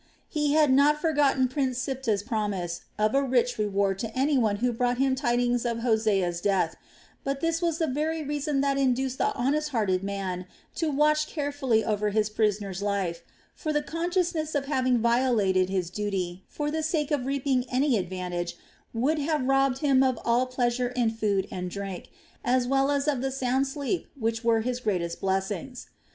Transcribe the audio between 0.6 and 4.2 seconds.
not forgotten Prince Siptah's promise of a rich reward to